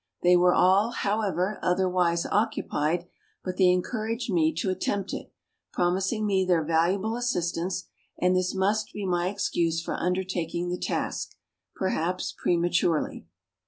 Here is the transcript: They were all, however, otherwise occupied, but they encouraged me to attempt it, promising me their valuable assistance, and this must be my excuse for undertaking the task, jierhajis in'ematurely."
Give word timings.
They 0.23 0.35
were 0.35 0.55
all, 0.55 0.89
however, 0.89 1.59
otherwise 1.61 2.25
occupied, 2.25 3.05
but 3.43 3.57
they 3.57 3.69
encouraged 3.69 4.33
me 4.33 4.51
to 4.55 4.71
attempt 4.71 5.13
it, 5.13 5.31
promising 5.73 6.25
me 6.25 6.43
their 6.43 6.63
valuable 6.63 7.15
assistance, 7.15 7.85
and 8.17 8.35
this 8.35 8.55
must 8.55 8.93
be 8.93 9.05
my 9.05 9.27
excuse 9.29 9.79
for 9.79 9.93
undertaking 9.93 10.69
the 10.69 10.79
task, 10.79 11.35
jierhajis 11.79 12.33
in'ematurely." 12.47 13.27